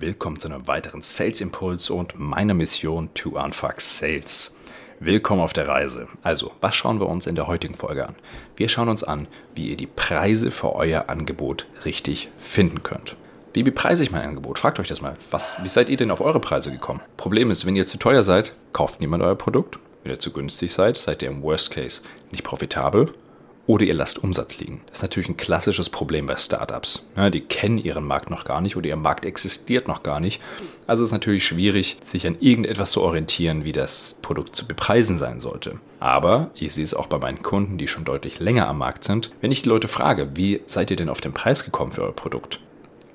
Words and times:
willkommen 0.00 0.40
zu 0.40 0.48
einem 0.48 0.66
weiteren 0.66 1.02
Sales 1.02 1.40
Impuls 1.40 1.90
und 1.90 2.18
meiner 2.18 2.54
Mission 2.54 3.10
to 3.14 3.30
Unfuck 3.40 3.80
Sales. 3.80 4.54
Willkommen 5.00 5.40
auf 5.40 5.52
der 5.52 5.68
Reise. 5.68 6.08
Also, 6.22 6.52
was 6.60 6.74
schauen 6.74 7.00
wir 7.00 7.08
uns 7.08 7.26
in 7.26 7.34
der 7.34 7.46
heutigen 7.46 7.74
Folge 7.74 8.06
an? 8.08 8.14
Wir 8.56 8.68
schauen 8.68 8.88
uns 8.88 9.04
an, 9.04 9.26
wie 9.54 9.68
ihr 9.68 9.76
die 9.76 9.86
Preise 9.86 10.50
für 10.50 10.74
euer 10.74 11.08
Angebot 11.08 11.66
richtig 11.84 12.28
finden 12.38 12.82
könnt. 12.82 13.16
Wie 13.52 13.62
bepreise 13.62 14.02
ich 14.02 14.10
mein 14.10 14.22
Angebot? 14.22 14.58
Fragt 14.58 14.80
euch 14.80 14.88
das 14.88 15.00
mal. 15.00 15.16
Was, 15.30 15.56
wie 15.62 15.68
seid 15.68 15.88
ihr 15.88 15.96
denn 15.96 16.10
auf 16.10 16.20
eure 16.20 16.40
Preise 16.40 16.72
gekommen? 16.72 17.00
Problem 17.16 17.50
ist, 17.50 17.66
wenn 17.66 17.76
ihr 17.76 17.86
zu 17.86 17.98
teuer 17.98 18.22
seid, 18.22 18.54
kauft 18.72 19.00
niemand 19.00 19.22
euer 19.22 19.36
Produkt. 19.36 19.78
Wenn 20.02 20.12
ihr 20.12 20.18
zu 20.18 20.32
günstig 20.32 20.72
seid, 20.72 20.96
seid 20.96 21.22
ihr 21.22 21.28
im 21.28 21.42
Worst 21.42 21.70
Case 21.70 22.02
nicht 22.30 22.44
profitabel 22.44 23.12
oder 23.66 23.84
ihr 23.84 23.94
lasst 23.94 24.22
Umsatz 24.22 24.58
liegen. 24.58 24.82
Das 24.86 24.98
ist 24.98 25.02
natürlich 25.02 25.28
ein 25.28 25.36
klassisches 25.36 25.88
Problem 25.88 26.26
bei 26.26 26.36
Startups. 26.36 27.02
Die 27.32 27.40
kennen 27.40 27.78
ihren 27.78 28.04
Markt 28.06 28.30
noch 28.30 28.44
gar 28.44 28.60
nicht 28.60 28.76
oder 28.76 28.88
ihr 28.88 28.96
Markt 28.96 29.24
existiert 29.24 29.88
noch 29.88 30.02
gar 30.02 30.20
nicht. 30.20 30.40
Also 30.86 31.02
ist 31.02 31.08
es 31.08 31.12
natürlich 31.12 31.46
schwierig, 31.46 31.96
sich 32.02 32.26
an 32.26 32.36
irgendetwas 32.40 32.90
zu 32.90 33.02
orientieren, 33.02 33.64
wie 33.64 33.72
das 33.72 34.18
Produkt 34.20 34.54
zu 34.54 34.66
bepreisen 34.66 35.16
sein 35.16 35.40
sollte. 35.40 35.78
Aber 35.98 36.50
ich 36.54 36.74
sehe 36.74 36.84
es 36.84 36.92
auch 36.92 37.06
bei 37.06 37.18
meinen 37.18 37.42
Kunden, 37.42 37.78
die 37.78 37.88
schon 37.88 38.04
deutlich 38.04 38.38
länger 38.38 38.68
am 38.68 38.78
Markt 38.78 39.04
sind. 39.04 39.30
Wenn 39.40 39.52
ich 39.52 39.62
die 39.62 39.70
Leute 39.70 39.88
frage, 39.88 40.30
wie 40.34 40.60
seid 40.66 40.90
ihr 40.90 40.96
denn 40.96 41.08
auf 41.08 41.22
den 41.22 41.32
Preis 41.32 41.64
gekommen 41.64 41.92
für 41.92 42.02
euer 42.02 42.12
Produkt? 42.12 42.60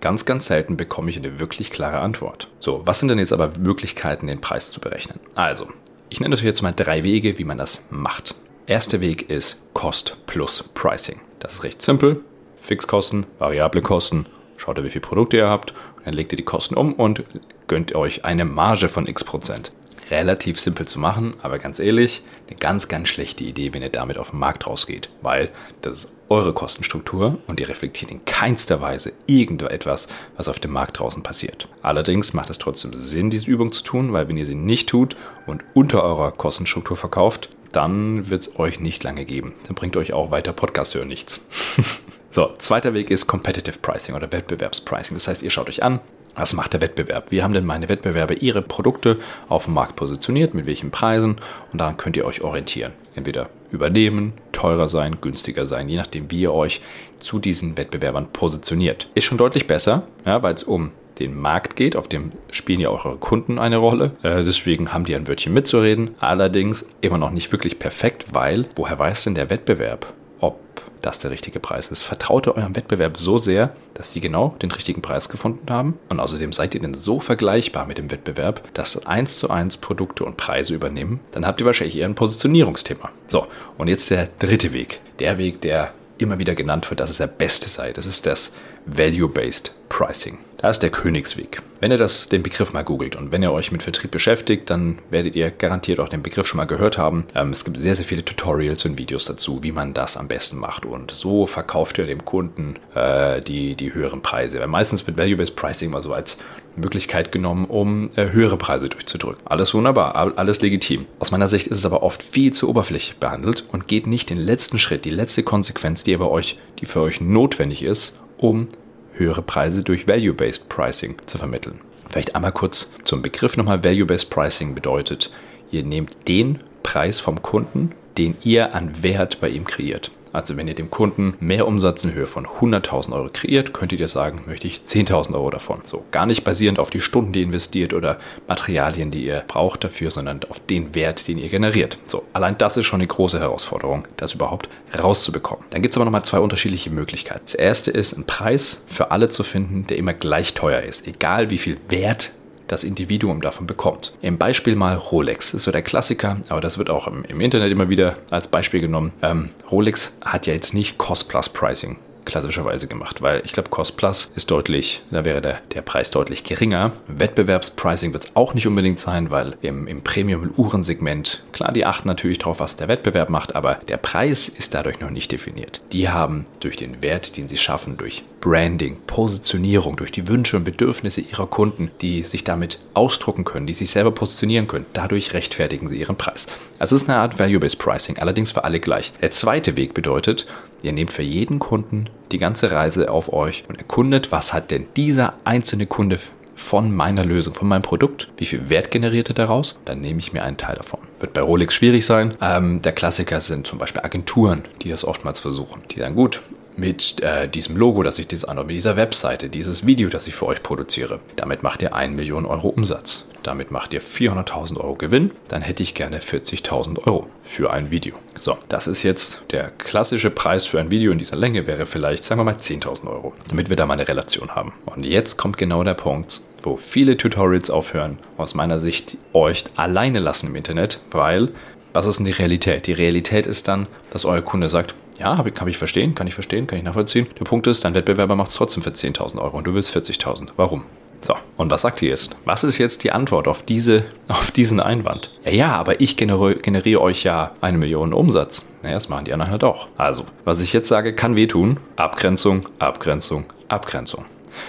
Ganz, 0.02 0.26
ganz 0.26 0.48
selten 0.48 0.78
bekomme 0.78 1.10
ich 1.10 1.18
eine 1.18 1.40
wirklich 1.40 1.72
klare 1.72 2.00
Antwort. 2.00 2.48
So, 2.60 2.82
was 2.86 3.00
sind 3.00 3.10
denn 3.10 3.20
jetzt 3.20 3.34
aber 3.34 3.52
Möglichkeiten, 3.60 4.28
den 4.28 4.42
Preis 4.42 4.72
zu 4.72 4.80
berechnen? 4.80 5.20
Also, 5.36 5.68
ich 6.10 6.22
nenne 6.22 6.34
euch 6.34 6.42
jetzt 6.42 6.62
mal 6.62 6.72
drei 6.72 7.04
Wege, 7.04 7.38
wie 7.38 7.44
man 7.44 7.58
das 7.58 7.84
macht. 7.92 8.34
Erster 8.70 9.02
Weg 9.02 9.32
ist 9.32 9.74
Cost 9.74 10.16
plus 10.28 10.64
Pricing. 10.76 11.20
Das 11.40 11.56
ist 11.56 11.64
recht 11.64 11.82
simpel. 11.82 12.24
Fixkosten, 12.62 13.26
variable 13.40 13.82
Kosten. 13.82 14.28
Schaut 14.58 14.78
ihr, 14.78 14.84
wie 14.84 14.92
viele 14.92 15.02
Produkte 15.02 15.38
ihr 15.38 15.50
habt. 15.50 15.74
Dann 16.06 16.14
legt 16.14 16.32
ihr 16.34 16.36
die 16.36 16.44
Kosten 16.44 16.76
um 16.76 16.94
und 16.94 17.24
gönnt 17.66 17.96
euch 17.96 18.26
eine 18.26 18.46
Marge 18.46 18.88
von 18.88 19.08
x 19.08 19.24
Prozent. 19.24 19.72
Relativ 20.12 20.60
simpel 20.60 20.88
zu 20.88 21.00
machen, 21.00 21.34
aber 21.42 21.58
ganz 21.58 21.80
ehrlich, 21.80 22.22
eine 22.48 22.58
ganz, 22.58 22.88
ganz 22.88 23.10
schlechte 23.10 23.44
Idee, 23.44 23.74
wenn 23.74 23.82
ihr 23.82 23.90
damit 23.90 24.20
auf 24.20 24.30
den 24.30 24.40
Markt 24.40 24.68
rausgeht. 24.68 25.10
Weil 25.24 25.50
das 25.82 26.06
ist 26.06 26.14
eure 26.30 26.54
Kostenstruktur 26.54 27.40
und 27.48 27.60
ihr 27.60 27.70
reflektiert 27.70 28.12
in 28.12 28.24
keinster 28.26 28.82
Weise 28.82 29.14
irgendetwas, 29.26 30.10
was 30.38 30.48
auf 30.48 30.60
dem 30.60 30.74
Markt 30.74 31.00
draußen 31.00 31.24
passiert. 31.24 31.70
Allerdings 31.82 32.34
macht 32.34 32.52
es 32.52 32.60
trotzdem 32.60 32.94
Sinn, 32.94 33.32
diese 33.32 33.50
Übung 33.50 33.72
zu 33.72 33.82
tun, 33.82 34.14
weil 34.14 34.28
wenn 34.28 34.38
ihr 34.38 34.46
sie 34.46 34.54
nicht 34.54 34.90
tut 34.90 35.16
und 35.48 35.64
unter 35.74 36.04
eurer 36.04 36.32
Kostenstruktur 36.32 36.98
verkauft, 36.98 37.50
dann 37.72 38.30
wird 38.30 38.42
es 38.42 38.60
euch 38.60 38.80
nicht 38.80 39.04
lange 39.04 39.26
geben. 39.26 39.54
Dann 39.66 39.76
bringt 39.76 39.98
euch 39.98 40.14
auch 40.14 40.32
weiter 40.32 40.54
Podcast 40.54 40.96
hören 40.96 41.08
nichts. 41.08 41.46
so, 42.32 42.54
zweiter 42.58 42.94
Weg 42.94 43.12
ist 43.12 43.28
Competitive 43.28 43.80
Pricing 43.80 44.16
oder 44.16 44.32
Wettbewerbspricing. 44.32 45.16
Das 45.16 45.28
heißt, 45.28 45.44
ihr 45.44 45.50
schaut 45.50 45.70
euch 45.70 45.84
an, 45.84 46.00
was 46.36 46.54
macht 46.54 46.74
der 46.74 46.82
Wettbewerb? 46.82 47.32
Wie 47.32 47.44
haben 47.44 47.54
denn 47.54 47.66
meine 47.66 47.90
Wettbewerber 47.90 48.42
ihre 48.42 48.62
Produkte 48.62 49.20
auf 49.50 49.66
dem 49.66 49.74
Markt 49.74 49.96
positioniert? 49.96 50.54
Mit 50.54 50.66
welchen 50.66 50.92
Preisen? 50.92 51.38
Und 51.72 51.82
daran 51.82 51.98
könnt 51.98 52.16
ihr 52.16 52.26
euch 52.26 52.42
orientieren. 52.42 52.94
Entweder 53.16 53.50
übernehmen, 53.72 54.34
teurer 54.52 54.88
sein, 54.88 55.18
günstiger 55.22 55.66
sein, 55.66 55.90
je 55.90 55.98
nachdem, 55.98 56.32
wie 56.32 56.42
ihr 56.42 56.54
euch 56.54 56.82
zu 57.20 57.40
diesen 57.40 57.78
Wettbewerbern 57.78 58.32
positioniert. 58.32 59.10
Ist 59.16 59.26
schon 59.26 59.38
deutlich 59.38 59.68
besser, 59.68 60.04
ja, 60.26 60.42
weil 60.42 60.54
es 60.54 60.64
um 60.64 60.92
den 61.20 61.40
Markt 61.40 61.76
geht, 61.76 61.96
auf 61.96 62.08
dem 62.08 62.32
spielen 62.52 62.80
ja 62.80 62.90
auch 62.90 63.06
eure 63.06 63.18
Kunden 63.18 63.60
eine 63.60 63.78
Rolle. 63.78 64.12
Äh, 64.24 64.44
deswegen 64.44 64.94
haben 64.94 65.06
die 65.06 65.16
ein 65.16 65.28
Wörtchen 65.28 65.54
mitzureden. 65.54 66.16
Allerdings 66.20 66.88
immer 67.02 67.18
noch 67.18 67.32
nicht 67.32 67.52
wirklich 67.52 67.80
perfekt, 67.80 68.28
weil 68.32 68.68
woher 68.76 68.98
weiß 68.98 69.26
denn 69.26 69.36
der 69.36 69.50
Wettbewerb, 69.50 70.14
ob 70.40 70.60
das 71.02 71.20
der 71.20 71.32
richtige 71.32 71.60
Preis 71.60 71.88
ist? 71.88 72.02
Vertraut 72.02 72.48
ihr 72.48 72.56
eurem 72.56 72.76
Wettbewerb 72.76 73.18
so 73.20 73.38
sehr, 73.38 73.74
dass 73.94 74.14
sie 74.14 74.22
genau 74.22 74.56
den 74.62 74.72
richtigen 74.72 75.02
Preis 75.02 75.30
gefunden 75.30 75.72
haben? 75.72 75.98
Und 76.10 76.20
außerdem 76.20 76.54
seid 76.54 76.76
ihr 76.76 76.82
denn 76.82 76.94
so 76.94 77.20
vergleichbar 77.20 77.86
mit 77.86 77.98
dem 77.98 78.12
Wettbewerb, 78.12 78.74
dass 78.74 79.06
eins 79.06 79.38
zu 79.38 79.50
eins 79.50 79.78
Produkte 79.78 80.24
und 80.24 80.38
Preise 80.38 80.74
übernehmen? 80.74 81.20
Dann 81.32 81.46
habt 81.46 81.60
ihr 81.60 81.66
wahrscheinlich 81.66 81.98
eher 81.98 82.08
ein 82.08 82.16
Positionierungsthema. 82.16 83.10
So, 83.28 83.48
und 83.78 83.88
jetzt 83.88 84.10
der 84.10 84.30
dritte 84.40 84.74
Weg. 84.74 85.00
Der 85.20 85.38
Weg, 85.38 85.62
der 85.62 85.92
immer 86.20 86.38
wieder 86.38 86.56
genannt 86.56 86.90
wird, 86.90 87.00
dass 87.00 87.10
es 87.10 87.18
der 87.18 87.28
beste 87.28 87.70
sei. 87.70 87.92
Das 87.92 88.06
ist 88.06 88.26
das 88.26 88.54
Value-Based 88.86 89.72
Pricing. 89.90 90.38
Da 90.58 90.70
ist 90.70 90.80
der 90.80 90.90
Königsweg. 90.90 91.62
Wenn 91.80 91.92
ihr 91.92 91.98
das, 91.98 92.28
den 92.28 92.44
Begriff 92.44 92.74
mal 92.74 92.84
googelt 92.84 93.16
und 93.16 93.32
wenn 93.32 93.42
ihr 93.42 93.52
euch 93.52 93.72
mit 93.72 93.82
Vertrieb 93.82 94.12
beschäftigt, 94.12 94.70
dann 94.70 95.00
werdet 95.10 95.36
ihr 95.36 95.50
garantiert 95.52 96.00
auch 96.00 96.10
den 96.10 96.22
Begriff 96.22 96.48
schon 96.48 96.58
mal 96.58 96.66
gehört 96.66 96.98
haben. 96.98 97.26
Ähm, 97.34 97.52
es 97.52 97.64
gibt 97.64 97.78
sehr, 97.78 97.96
sehr 97.96 98.04
viele 98.04 98.26
Tutorials 98.26 98.86
und 98.86 98.98
Videos 98.98 99.26
dazu, 99.26 99.64
wie 99.64 99.72
man 99.72 99.94
das 99.94 100.18
am 100.18 100.28
besten 100.28 100.60
macht. 100.60 100.86
Und 100.86 101.12
so 101.12 101.46
verkauft 101.46 101.98
ihr 101.98 102.06
dem 102.06 102.26
Kunden 102.26 102.76
äh, 102.94 103.42
die, 103.42 103.76
die 103.76 103.94
höheren 103.94 104.22
Preise. 104.22 104.60
Weil 104.60 104.68
meistens 104.68 105.08
wird 105.08 105.18
Value-Based 105.18 105.56
Pricing 105.56 105.92
mal 105.92 106.04
so 106.04 106.14
als 106.14 106.38
Möglichkeit 106.80 107.32
genommen, 107.32 107.66
um 107.66 108.10
äh, 108.16 108.32
höhere 108.32 108.58
Preise 108.58 108.90
durchzudrücken. 108.90 109.46
Alles 109.46 109.74
wunderbar, 109.74 110.16
alles 110.16 110.62
legitim. 110.62 111.06
Aus 111.20 111.32
meiner 111.32 111.48
Sicht 111.48 111.68
ist 111.68 111.78
es 111.78 111.86
aber 111.86 112.04
oft 112.04 112.24
viel 112.24 112.52
zu 112.52 112.70
oberflächlich 112.70 113.18
behandelt 113.18 113.66
und 113.72 113.88
geht 113.88 114.08
nicht 114.08 114.30
den 114.30 114.40
letzten 114.40 114.80
Schritt, 114.80 115.06
die 115.06 115.10
letzte 115.12 115.44
Konsequenz, 115.44 116.04
die, 116.04 116.18
bei 116.18 116.26
euch, 116.26 116.58
die 116.80 116.86
für 116.86 117.02
euch 117.02 117.22
notwendig 117.22 117.84
ist, 117.84 118.20
um 118.38 118.68
höhere 119.14 119.42
Preise 119.42 119.84
durch 119.84 120.08
Value-Based 120.08 120.70
Pricing 120.70 121.18
zu 121.26 121.38
vermitteln. 121.38 121.80
Vielleicht 122.10 122.36
einmal 122.36 122.52
kurz 122.52 122.92
zum 123.04 123.22
Begriff 123.22 123.58
nochmal. 123.58 123.84
Value-Based 123.84 124.30
Pricing 124.30 124.74
bedeutet, 124.74 125.32
ihr 125.72 125.84
nehmt 125.84 126.28
den 126.28 126.60
Preis 126.82 127.20
vom 127.20 127.42
Kunden, 127.42 127.92
den 128.18 128.36
ihr 128.42 128.74
an 128.74 129.04
Wert 129.04 129.40
bei 129.42 129.50
ihm 129.50 129.66
kreiert. 129.66 130.12
Also 130.32 130.58
wenn 130.58 130.68
ihr 130.68 130.76
dem 130.76 130.90
Kunden 130.90 131.34
mehr 131.40 131.68
Umsatz 131.68 132.04
in 132.04 132.14
Höhe 132.14 132.28
von 132.28 132.46
100.000 132.46 133.14
Euro 133.14 133.30
kreiert, 133.32 133.74
könntet 133.74 134.00
ihr 134.00 134.08
sagen, 134.08 134.44
möchte 134.46 134.68
ich 134.68 134.82
10.000 134.86 135.34
Euro 135.34 135.50
davon. 135.50 135.82
So, 135.86 136.04
gar 136.12 136.26
nicht 136.26 136.44
basierend 136.44 136.80
auf 136.80 136.90
die 136.90 137.02
Stunden, 137.02 137.34
die 137.34 137.40
ihr 137.40 137.46
investiert 137.46 137.94
oder 137.94 138.20
Materialien, 138.48 139.12
die 139.12 139.26
ihr 139.26 139.44
braucht 139.48 139.84
dafür, 139.84 140.12
sondern 140.12 140.42
auf 140.50 140.60
den 140.66 140.96
Wert, 140.96 141.28
den 141.28 141.38
ihr 141.38 141.50
generiert. 141.50 141.98
So, 142.08 142.24
allein 142.34 142.58
das 142.58 142.78
ist 142.78 142.86
schon 142.86 143.00
eine 143.00 143.08
große 143.08 143.40
Herausforderung, 143.40 144.08
das 144.18 144.34
überhaupt 144.34 144.70
rauszubekommen. 144.98 145.66
Dann 145.70 145.82
gibt 145.82 145.94
es 145.94 145.98
aber 145.98 146.06
nochmal 146.06 146.24
zwei 146.24 146.40
unterschiedliche 146.40 146.90
Möglichkeiten. 146.90 147.42
Das 147.46 147.56
erste 147.56 147.92
ist, 147.92 148.14
einen 148.14 148.26
Preis 148.26 148.84
für 148.88 149.12
alle 149.12 149.30
zu 149.30 149.44
finden, 149.44 149.88
der 149.88 149.98
immer 149.98 150.14
gleich 150.14 150.54
teuer 150.54 150.82
ist, 150.82 151.08
egal 151.08 151.50
wie 151.50 151.58
viel 151.58 151.78
Wert 151.90 152.32
das 152.70 152.86
Individuum 152.86 153.42
davon 153.42 153.68
bekommt. 153.68 154.14
Im 154.22 154.38
Beispiel 154.38 154.76
mal 154.76 154.96
Rolex 154.96 155.54
ist 155.54 155.64
so 155.64 155.72
der 155.72 155.82
Klassiker, 155.82 156.38
aber 156.48 156.62
das 156.62 156.78
wird 156.78 156.90
auch 156.90 157.08
im, 157.08 157.26
im 157.26 157.42
Internet 157.42 157.72
immer 157.72 157.90
wieder 157.90 158.16
als 158.30 158.48
Beispiel 158.48 158.80
genommen. 158.80 159.12
Ähm, 159.22 159.50
Rolex 159.70 160.14
hat 160.22 160.48
ja 160.48 160.54
jetzt 160.54 160.74
nicht 160.74 160.98
Cost-Plus-Pricing 160.98 161.98
klassischerweise 162.30 162.88
gemacht, 162.88 163.22
weil 163.22 163.42
ich 163.46 163.52
glaube, 163.52 163.70
Cost 163.70 163.98
Plus 163.98 164.32
ist 164.36 164.50
deutlich, 164.52 165.02
da 165.12 165.26
wäre 165.26 165.42
der, 165.42 165.60
der 165.74 165.82
Preis 165.82 166.12
deutlich 166.12 166.44
geringer. 166.44 166.94
Wettbewerbspricing 167.08 168.14
wird 168.14 168.26
es 168.26 168.36
auch 168.36 168.54
nicht 168.54 168.68
unbedingt 168.68 169.00
sein, 169.00 169.32
weil 169.32 169.58
im, 169.62 169.88
im 169.88 170.02
Premium-Uhrensegment, 170.04 171.44
klar, 171.52 171.72
die 171.72 171.86
achten 171.86 172.08
natürlich 172.08 172.40
darauf, 172.40 172.60
was 172.60 172.76
der 172.76 172.88
Wettbewerb 172.88 173.30
macht, 173.30 173.56
aber 173.56 173.76
der 173.88 173.98
Preis 173.98 174.48
ist 174.48 174.74
dadurch 174.74 175.00
noch 175.00 175.10
nicht 175.10 175.32
definiert. 175.32 175.82
Die 175.92 176.10
haben 176.10 176.46
durch 176.60 176.76
den 176.76 177.02
Wert, 177.04 177.38
den 177.38 177.48
sie 177.48 177.58
schaffen, 177.58 177.98
durch 177.98 178.24
Branding, 178.42 178.98
Positionierung, 179.06 179.98
durch 179.98 180.12
die 180.12 180.28
Wünsche 180.28 180.58
und 180.58 180.64
Bedürfnisse 180.64 181.22
ihrer 181.22 181.48
Kunden, 181.48 181.92
die 182.02 182.24
sich 182.24 182.44
damit 182.44 182.80
ausdrucken 182.94 183.44
können, 183.44 183.68
die 183.68 183.74
sich 183.74 183.90
selber 183.90 184.12
positionieren 184.12 184.68
können. 184.68 184.86
Dadurch 184.94 185.34
rechtfertigen 185.34 185.90
sie 185.90 186.00
ihren 186.00 186.16
Preis. 186.16 186.48
Also 186.78 186.96
es 186.96 187.04
ist 187.04 187.10
eine 187.10 187.20
Art 187.20 187.38
Value-Based 187.40 187.80
Pricing, 187.80 188.18
allerdings 188.18 188.52
für 188.52 188.64
alle 188.64 188.80
gleich. 188.80 189.14
Der 189.22 189.32
zweite 189.32 189.76
Weg 189.76 189.94
bedeutet, 189.94 190.48
ihr 190.82 190.94
nehmt 190.94 191.12
für 191.12 191.24
jeden 191.24 191.60
Kunden 191.60 192.10
die 192.32 192.38
ganze 192.38 192.72
Reise 192.72 193.12
auf 193.12 193.34
euch 193.34 193.64
und 193.68 193.78
erkundet, 193.78 194.32
was 194.32 194.54
hat 194.54 194.72
denn 194.72 194.86
dieser 194.96 195.34
einzelne 195.44 195.86
Kunde 195.86 196.20
von 196.60 196.94
meiner 196.94 197.24
Lösung, 197.24 197.54
von 197.54 197.68
meinem 197.70 197.82
Produkt, 197.82 198.30
wie 198.38 198.46
viel 198.46 198.70
Wert 198.70 198.92
generiert 198.92 199.30
er 199.30 199.34
daraus, 199.34 199.80
dann 199.86 200.02
nehme 200.02 200.20
ich 200.20 200.34
mir 200.34 200.44
einen 200.44 200.58
Teil 200.58 200.76
davon. 200.76 201.00
Wird 201.20 201.34
bei 201.34 201.42
Rolex 201.42 201.74
schwierig 201.74 202.06
sein. 202.06 202.36
Ähm, 202.42 202.82
der 202.82 202.92
Klassiker 202.92 203.40
sind 203.40 203.66
zum 203.66 203.80
Beispiel 203.80 204.02
Agenturen, 204.02 204.66
die 204.82 204.90
das 204.90 205.06
oftmals 205.06 205.40
versuchen. 205.40 205.82
Die 205.92 206.00
sagen, 206.00 206.16
gut, 206.16 206.42
mit 206.80 207.22
äh, 207.22 207.48
diesem 207.48 207.78
Logo, 207.78 208.04
das 208.04 208.20
ich 208.20 208.28
designe, 208.28 208.64
mit 208.64 208.76
dieser 208.76 208.96
Webseite, 208.96 209.50
dieses 209.50 209.86
Video, 209.86 210.10
das 210.10 210.28
ich 210.28 210.36
für 210.36 210.48
euch 210.48 210.64
produziere. 210.64 211.20
Damit 211.36 211.64
macht 211.64 211.82
ihr 211.82 211.94
1 211.94 212.16
Million 212.16 212.46
Euro 212.46 212.70
Umsatz. 212.70 213.30
Damit 213.44 213.72
macht 213.72 213.94
ihr 213.94 214.02
400.000 214.02 214.78
Euro 214.78 214.96
Gewinn. 214.96 215.32
Dann 215.48 215.62
hätte 215.62 215.84
ich 215.84 215.94
gerne 215.94 216.20
40.000 216.20 217.06
Euro 217.06 217.28
für 217.44 217.72
ein 217.72 217.92
Video. 217.92 218.16
So, 218.40 218.58
das 218.68 218.88
ist 218.88 219.04
jetzt 219.04 219.42
der 219.52 219.70
klassische 219.70 220.30
Preis 220.30 220.66
für 220.66 220.80
ein 220.80 220.92
Video 220.92 221.12
in 221.12 221.18
dieser 221.18 221.36
Länge 221.36 221.68
wäre 221.68 221.86
vielleicht, 221.86 222.24
sagen 222.24 222.40
wir 222.40 222.46
mal, 222.46 222.56
10.000 222.56 223.08
Euro, 223.08 223.34
damit 223.48 223.70
wir 223.70 223.76
da 223.76 223.86
mal 223.86 223.94
eine 223.94 224.08
Relation 224.08 224.56
haben. 224.56 224.74
Und 224.86 225.06
jetzt 225.06 225.38
kommt 225.38 225.58
genau 225.58 225.84
der 225.84 225.94
Punkt, 225.94 226.42
wo 226.64 226.78
viele 226.78 227.18
Tutorials 227.18 227.70
aufhören, 227.70 228.18
aus 228.38 228.56
meiner 228.56 228.80
Sicht 228.80 229.18
euch 229.34 229.64
alleine 229.76 230.20
lassen 230.20 230.48
im 230.48 230.56
Internet, 230.56 231.00
weil 231.12 231.50
was 231.94 232.06
ist 232.06 232.20
denn 232.20 232.26
die 232.26 232.32
Realität? 232.32 232.86
Die 232.88 232.94
Realität 232.94 233.48
ist 233.48 233.68
dann, 233.68 233.88
dass 234.12 234.26
euer 234.26 234.42
Kunde 234.42 234.70
sagt, 234.70 234.94
ja, 235.20 235.38
hab 235.38 235.46
ich, 235.46 235.54
kann 235.54 235.68
ich 235.68 235.78
verstehen, 235.78 236.16
kann 236.16 236.28
ich 236.28 236.34
verstehen, 236.34 236.66
kann 236.66 236.80
ich 236.80 236.86
nachvollziehen. 236.86 237.28
Der 237.38 237.46
Punkt 237.46 237.68
ist, 237.68 237.84
dein 237.84 237.94
Wettbewerber 237.94 238.36
macht 238.36 238.50
es 238.50 238.56
trotzdem 238.56 238.84
für 238.84 238.92
10.000 238.92 239.40
Euro 239.40 239.58
und 239.58 239.66
du 239.66 239.74
willst 239.74 239.96
40.000. 239.96 240.50
Warum? 240.56 240.84
So, 241.22 241.36
und 241.58 241.70
was 241.70 241.82
sagt 241.82 242.02
ihr 242.02 242.10
jetzt? 242.10 242.38
Was 242.46 242.64
ist 242.64 242.78
jetzt 242.78 243.04
die 243.04 243.12
Antwort 243.12 243.50
auf, 243.50 243.64
diese, 243.64 244.06
auf 244.30 244.52
diesen 244.52 244.80
Einwand? 244.80 245.32
Ja, 245.44 245.52
ja, 245.52 245.72
aber 245.74 246.00
ich 246.00 246.16
generiere, 246.16 246.56
generiere 246.56 247.02
euch 247.02 247.24
ja 247.24 247.52
eine 247.60 247.78
Million 247.78 248.14
Umsatz. 248.14 248.70
Naja, 248.84 248.96
das 248.96 249.10
machen 249.10 249.26
die 249.26 249.34
anderen 249.34 249.52
halt 249.52 249.64
auch. 249.64 249.88
Also, 249.98 250.26
was 250.46 250.62
ich 250.62 250.72
jetzt 250.72 250.88
sage, 250.88 251.14
kann 251.14 251.36
wehtun. 251.36 251.80
Abgrenzung, 251.98 252.70
Abgrenzung, 252.80 253.46
Abgrenzung. 253.68 254.26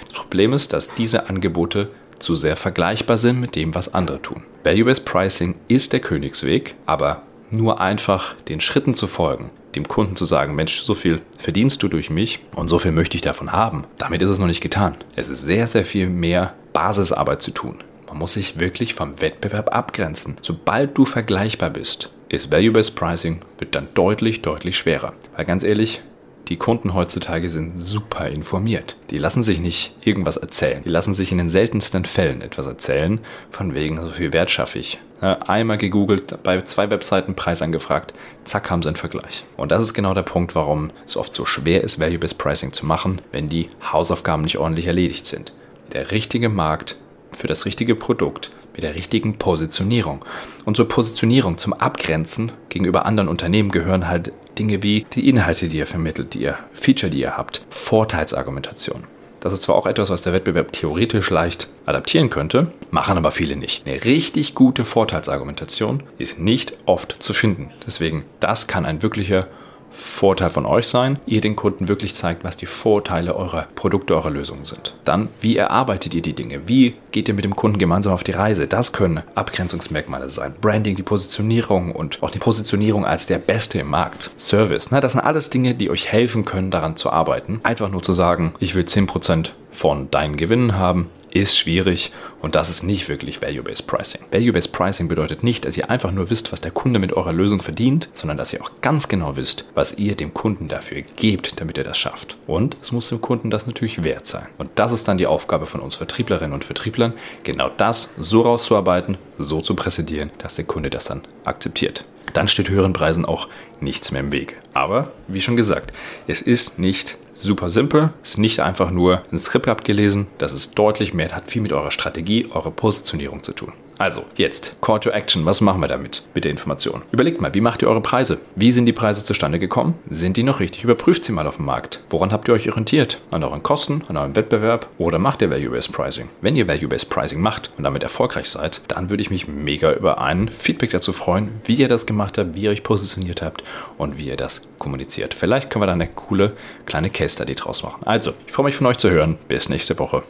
Das 0.08 0.16
Problem 0.16 0.52
ist, 0.52 0.72
dass 0.72 0.92
diese 0.94 1.28
Angebote 1.28 1.88
zu 2.18 2.34
sehr 2.34 2.56
vergleichbar 2.56 3.18
sind 3.18 3.40
mit 3.40 3.54
dem, 3.54 3.74
was 3.74 3.94
andere 3.94 4.20
tun. 4.20 4.42
Value-Based 4.64 5.04
Pricing 5.04 5.54
ist 5.68 5.92
der 5.92 6.00
Königsweg, 6.00 6.74
aber 6.86 7.22
nur 7.50 7.80
einfach 7.80 8.34
den 8.48 8.60
Schritten 8.60 8.94
zu 8.94 9.06
folgen, 9.06 9.50
dem 9.74 9.86
Kunden 9.86 10.16
zu 10.16 10.24
sagen, 10.24 10.54
Mensch, 10.54 10.82
so 10.82 10.94
viel 10.94 11.20
verdienst 11.38 11.82
du 11.82 11.88
durch 11.88 12.10
mich 12.10 12.40
und 12.54 12.68
so 12.68 12.78
viel 12.78 12.92
möchte 12.92 13.16
ich 13.16 13.22
davon 13.22 13.52
haben. 13.52 13.84
Damit 13.98 14.22
ist 14.22 14.30
es 14.30 14.38
noch 14.38 14.46
nicht 14.46 14.60
getan. 14.60 14.96
Es 15.16 15.28
ist 15.28 15.42
sehr, 15.42 15.66
sehr 15.66 15.84
viel 15.84 16.08
mehr 16.08 16.54
Basisarbeit 16.72 17.42
zu 17.42 17.50
tun. 17.52 17.76
Man 18.08 18.18
muss 18.18 18.32
sich 18.32 18.58
wirklich 18.58 18.94
vom 18.94 19.20
Wettbewerb 19.20 19.72
abgrenzen. 19.74 20.36
Sobald 20.42 20.98
du 20.98 21.04
vergleichbar 21.04 21.70
bist, 21.70 22.12
ist 22.28 22.50
Value-Based 22.50 22.96
Pricing 22.96 23.40
wird 23.58 23.74
dann 23.74 23.88
deutlich, 23.94 24.42
deutlich 24.42 24.76
schwerer. 24.76 25.12
Weil 25.36 25.44
ganz 25.44 25.62
ehrlich, 25.62 26.02
die 26.48 26.56
Kunden 26.56 26.94
heutzutage 26.94 27.48
sind 27.48 27.80
super 27.80 28.28
informiert. 28.28 28.96
Die 29.10 29.18
lassen 29.18 29.44
sich 29.44 29.60
nicht 29.60 29.94
irgendwas 30.04 30.36
erzählen. 30.36 30.82
Die 30.84 30.88
lassen 30.88 31.14
sich 31.14 31.30
in 31.30 31.38
den 31.38 31.48
seltensten 31.48 32.04
Fällen 32.04 32.42
etwas 32.42 32.66
erzählen, 32.66 33.20
von 33.52 33.74
wegen 33.74 34.02
so 34.02 34.08
viel 34.08 34.32
Wert 34.32 34.50
schaffe 34.50 34.80
ich. 34.80 34.98
Einmal 35.20 35.76
gegoogelt, 35.76 36.42
bei 36.42 36.62
zwei 36.62 36.90
Webseiten 36.90 37.34
Preis 37.34 37.60
angefragt, 37.60 38.14
zack 38.44 38.70
haben 38.70 38.82
sie 38.82 38.88
einen 38.88 38.96
Vergleich. 38.96 39.44
Und 39.56 39.70
das 39.70 39.82
ist 39.82 39.92
genau 39.92 40.14
der 40.14 40.22
Punkt, 40.22 40.54
warum 40.54 40.90
es 41.06 41.16
oft 41.16 41.34
so 41.34 41.44
schwer 41.44 41.82
ist, 41.82 42.00
Value-Based 42.00 42.38
Pricing 42.38 42.72
zu 42.72 42.86
machen, 42.86 43.20
wenn 43.30 43.48
die 43.48 43.68
Hausaufgaben 43.92 44.42
nicht 44.42 44.58
ordentlich 44.58 44.86
erledigt 44.86 45.26
sind. 45.26 45.52
Der 45.92 46.10
richtige 46.10 46.48
Markt 46.48 46.96
für 47.32 47.46
das 47.46 47.66
richtige 47.66 47.94
Produkt 47.94 48.50
mit 48.72 48.82
der 48.82 48.94
richtigen 48.94 49.36
Positionierung. 49.36 50.24
Und 50.64 50.76
zur 50.76 50.88
Positionierung, 50.88 51.58
zum 51.58 51.74
Abgrenzen 51.74 52.52
gegenüber 52.68 53.04
anderen 53.04 53.28
Unternehmen 53.28 53.70
gehören 53.70 54.08
halt 54.08 54.32
Dinge 54.58 54.82
wie 54.82 55.06
die 55.12 55.28
Inhalte, 55.28 55.68
die 55.68 55.78
ihr 55.78 55.86
vermittelt, 55.86 56.34
die 56.34 56.42
ihr 56.42 56.56
Feature, 56.72 57.10
die 57.10 57.20
ihr 57.20 57.36
habt, 57.36 57.66
Vorteilsargumentation. 57.70 59.04
Das 59.40 59.54
ist 59.54 59.62
zwar 59.62 59.76
auch 59.76 59.86
etwas, 59.86 60.10
was 60.10 60.22
der 60.22 60.34
Wettbewerb 60.34 60.72
theoretisch 60.72 61.30
leicht 61.30 61.68
adaptieren 61.86 62.28
könnte, 62.28 62.72
machen 62.90 63.16
aber 63.16 63.30
viele 63.30 63.56
nicht. 63.56 63.86
Eine 63.86 64.04
richtig 64.04 64.54
gute 64.54 64.84
Vorteilsargumentation 64.84 66.02
ist 66.18 66.38
nicht 66.38 66.74
oft 66.84 67.22
zu 67.22 67.32
finden. 67.32 67.70
Deswegen, 67.86 68.24
das 68.38 68.66
kann 68.66 68.84
ein 68.84 69.02
wirklicher 69.02 69.46
Vorteil 69.90 70.50
von 70.50 70.66
euch 70.66 70.88
sein, 70.88 71.18
ihr 71.26 71.40
den 71.40 71.56
Kunden 71.56 71.88
wirklich 71.88 72.14
zeigt, 72.14 72.44
was 72.44 72.56
die 72.56 72.66
Vorteile 72.66 73.34
eurer 73.36 73.66
Produkte, 73.74 74.14
eurer 74.14 74.30
Lösungen 74.30 74.64
sind. 74.64 74.94
Dann, 75.04 75.28
wie 75.40 75.56
erarbeitet 75.56 76.14
ihr 76.14 76.22
die 76.22 76.32
Dinge? 76.32 76.62
Wie 76.66 76.94
geht 77.12 77.28
ihr 77.28 77.34
mit 77.34 77.44
dem 77.44 77.56
Kunden 77.56 77.78
gemeinsam 77.78 78.12
auf 78.12 78.24
die 78.24 78.32
Reise? 78.32 78.66
Das 78.66 78.92
können 78.92 79.22
Abgrenzungsmerkmale 79.34 80.30
sein. 80.30 80.54
Branding, 80.60 80.96
die 80.96 81.02
Positionierung 81.02 81.92
und 81.92 82.22
auch 82.22 82.30
die 82.30 82.38
Positionierung 82.38 83.04
als 83.04 83.26
der 83.26 83.38
Beste 83.38 83.78
im 83.78 83.88
Markt. 83.88 84.30
Service, 84.36 84.90
ne? 84.90 85.00
das 85.00 85.12
sind 85.12 85.20
alles 85.20 85.50
Dinge, 85.50 85.74
die 85.74 85.90
euch 85.90 86.10
helfen 86.10 86.44
können, 86.44 86.70
daran 86.70 86.96
zu 86.96 87.10
arbeiten. 87.10 87.60
Einfach 87.62 87.90
nur 87.90 88.02
zu 88.02 88.12
sagen, 88.12 88.54
ich 88.58 88.74
will 88.74 88.84
10% 88.84 89.50
von 89.70 90.10
deinen 90.10 90.36
Gewinnen 90.36 90.76
haben, 90.76 91.08
ist 91.32 91.56
schwierig 91.56 92.12
und 92.40 92.54
das 92.54 92.70
ist 92.70 92.82
nicht 92.82 93.08
wirklich 93.08 93.42
Value-Based 93.42 93.86
Pricing. 93.86 94.22
Value-Based 94.30 94.72
Pricing 94.72 95.08
bedeutet 95.08 95.42
nicht, 95.42 95.64
dass 95.64 95.76
ihr 95.76 95.90
einfach 95.90 96.10
nur 96.10 96.30
wisst, 96.30 96.52
was 96.52 96.60
der 96.60 96.70
Kunde 96.70 96.98
mit 96.98 97.12
eurer 97.12 97.32
Lösung 97.32 97.60
verdient, 97.60 98.08
sondern 98.12 98.38
dass 98.38 98.52
ihr 98.52 98.62
auch 98.62 98.70
ganz 98.80 99.08
genau 99.08 99.36
wisst, 99.36 99.66
was 99.74 99.98
ihr 99.98 100.14
dem 100.14 100.32
Kunden 100.32 100.68
dafür 100.68 101.02
gebt, 101.16 101.60
damit 101.60 101.78
er 101.78 101.84
das 101.84 101.98
schafft. 101.98 102.36
Und 102.46 102.76
es 102.80 102.92
muss 102.92 103.08
dem 103.08 103.20
Kunden 103.20 103.50
das 103.50 103.66
natürlich 103.66 104.04
wert 104.04 104.26
sein. 104.26 104.46
Und 104.58 104.70
das 104.76 104.92
ist 104.92 105.06
dann 105.08 105.18
die 105.18 105.26
Aufgabe 105.26 105.66
von 105.66 105.80
uns 105.80 105.96
Vertrieblerinnen 105.96 106.54
und 106.54 106.64
Vertrieblern, 106.64 107.14
genau 107.42 107.70
das 107.76 108.14
so 108.18 108.42
rauszuarbeiten, 108.42 109.18
so 109.38 109.60
zu 109.60 109.74
präsentieren, 109.74 110.30
dass 110.38 110.56
der 110.56 110.64
Kunde 110.64 110.90
das 110.90 111.06
dann 111.06 111.22
akzeptiert. 111.44 112.04
Dann 112.32 112.48
steht 112.48 112.68
höheren 112.68 112.92
Preisen 112.92 113.24
auch 113.24 113.48
nichts 113.80 114.12
mehr 114.12 114.20
im 114.20 114.32
Weg. 114.32 114.60
Aber, 114.72 115.12
wie 115.26 115.40
schon 115.40 115.56
gesagt, 115.56 115.92
es 116.26 116.42
ist 116.42 116.78
nicht 116.78 117.18
super 117.40 117.70
simpel, 117.70 118.10
ist 118.22 118.38
nicht 118.38 118.60
einfach 118.60 118.90
nur 118.90 119.22
ein 119.32 119.38
Skript 119.38 119.68
abgelesen, 119.68 120.26
das 120.38 120.52
ist 120.52 120.78
deutlich 120.78 121.14
mehr, 121.14 121.30
hat 121.32 121.50
viel 121.50 121.62
mit 121.62 121.72
eurer 121.72 121.90
Strategie, 121.90 122.48
eurer 122.52 122.70
Positionierung 122.70 123.42
zu 123.42 123.52
tun. 123.52 123.72
Also, 124.00 124.24
jetzt, 124.36 124.76
Call 124.80 124.98
to 124.98 125.10
Action, 125.10 125.44
was 125.44 125.60
machen 125.60 125.82
wir 125.82 125.86
damit 125.86 126.22
mit 126.32 126.44
der 126.44 126.50
Information? 126.50 127.02
Überlegt 127.12 127.42
mal, 127.42 127.52
wie 127.52 127.60
macht 127.60 127.82
ihr 127.82 127.88
eure 127.90 128.00
Preise? 128.00 128.40
Wie 128.56 128.72
sind 128.72 128.86
die 128.86 128.94
Preise 128.94 129.26
zustande 129.26 129.58
gekommen? 129.58 129.92
Sind 130.08 130.38
die 130.38 130.42
noch 130.42 130.58
richtig? 130.58 130.84
Überprüft 130.84 131.22
sie 131.22 131.32
mal 131.32 131.46
auf 131.46 131.56
dem 131.56 131.66
Markt. 131.66 132.00
Woran 132.08 132.32
habt 132.32 132.48
ihr 132.48 132.54
euch 132.54 132.66
orientiert? 132.66 133.18
An 133.30 133.44
euren 133.44 133.62
Kosten, 133.62 134.02
an 134.08 134.16
eurem 134.16 134.34
Wettbewerb 134.34 134.88
oder 134.96 135.18
macht 135.18 135.42
ihr 135.42 135.50
Value-Based 135.50 135.92
Pricing? 135.92 136.30
Wenn 136.40 136.56
ihr 136.56 136.66
Value-Based 136.66 137.10
Pricing 137.10 137.42
macht 137.42 137.72
und 137.76 137.84
damit 137.84 138.02
erfolgreich 138.02 138.48
seid, 138.48 138.80
dann 138.88 139.10
würde 139.10 139.22
ich 139.22 139.28
mich 139.30 139.48
mega 139.48 139.92
über 139.92 140.18
ein 140.18 140.48
Feedback 140.48 140.92
dazu 140.92 141.12
freuen, 141.12 141.50
wie 141.66 141.74
ihr 141.74 141.88
das 141.88 142.06
gemacht 142.06 142.38
habt, 142.38 142.54
wie 142.54 142.62
ihr 142.62 142.70
euch 142.70 142.82
positioniert 142.82 143.42
habt 143.42 143.62
und 143.98 144.16
wie 144.16 144.28
ihr 144.28 144.38
das 144.38 144.62
kommuniziert. 144.78 145.34
Vielleicht 145.34 145.68
können 145.68 145.82
wir 145.82 145.88
da 145.88 145.92
eine 145.92 146.08
coole 146.08 146.54
kleine 146.86 147.10
Case 147.10 147.29
Study 147.30 147.54
draus 147.54 147.82
machen. 147.82 148.02
Also, 148.04 148.32
ich 148.46 148.52
freue 148.52 148.66
mich 148.66 148.76
von 148.76 148.86
euch 148.86 148.98
zu 148.98 149.10
hören. 149.10 149.38
Bis 149.48 149.68
nächste 149.68 149.98
Woche. 149.98 150.22